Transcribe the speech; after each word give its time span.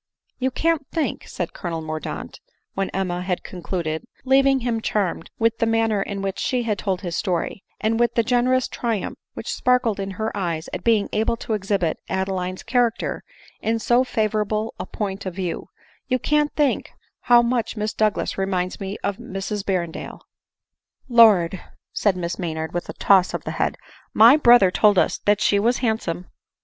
"You 0.39 0.49
can't 0.49 0.87
think," 0.87 1.27
said 1.27 1.53
Colonel 1.53 1.79
Mordaunt 1.83 2.39
when 2.73 2.89
Emma 2.89 3.21
had 3.21 3.43
concluded, 3.43 4.03
leaving 4.25 4.61
him 4.61 4.81
charmed 4.81 5.29
with 5.37 5.59
the 5.59 5.67
manner 5.67 6.01
in 6.01 6.23
which 6.23 6.39
she 6.39 6.63
had 6.63 6.79
told 6.79 7.01
his 7.01 7.15
story, 7.15 7.63
and 7.79 7.99
with 7.99 8.15
the 8.15 8.23
generous 8.23 8.67
triumph 8.67 9.19
which 9.35 9.53
sparkled 9.53 9.99
in 9.99 10.09
her 10.17 10.35
eyes 10.35 10.67
at 10.73 10.83
being 10.83 11.07
able 11.13 11.37
to 11.37 11.53
exhibit 11.53 11.99
Adeline's 12.09 12.63
character 12.63 13.23
in 13.61 13.77
so 13.77 14.03
favorable 14.03 14.73
a 14.79 14.87
point 14.87 15.27
of 15.27 15.35
view," 15.35 15.67
you 16.09 16.17
can't 16.17 16.51
think 16.55 16.89
how 17.29 17.43
much 17.43 17.77
Miss 17.77 17.93
Douglas 17.93 18.39
reminds 18.39 18.79
me 18.79 18.97
of 19.03 19.17
Mrs 19.17 19.61
Berrendale!" 19.63 20.19
280 21.09 21.09
ADELINE 21.09 21.09
MOWBRAY. 21.09 21.09
*" 21.09 21.09
Lord!" 21.53 21.61
said 21.93 22.17
Miss 22.17 22.39
Maynard 22.39 22.73
with 22.73 22.89
a 22.89 22.93
toss 22.93 23.35
of 23.35 23.43
the 23.43 23.51
head," 23.61 23.77
my 24.15 24.35
brother 24.35 24.71
told 24.71 24.97
us 24.97 25.19
that 25.19 25.39
she 25.39 25.59
was 25.59 25.77
handsome 25.85 26.25